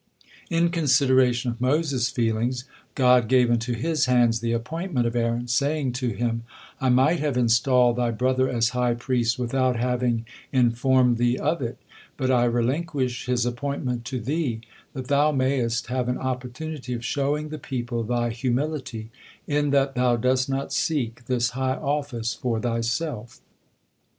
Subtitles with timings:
[0.49, 2.63] In consideration of Moses' feelings,
[2.95, 6.41] God gave into his hands the appointment of Aaron, saying to him:
[6.79, 11.77] "I might have installed thy brother as high priest without having informed thee of it,
[12.17, 14.61] but I relinquish his appointment to thee,
[14.93, 19.11] that thou mayest have an opportunity of showing the people thy humility,
[19.45, 23.39] in that thou dost not seek this high office for thyself."